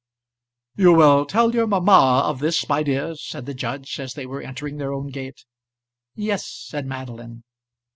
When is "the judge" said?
3.45-3.99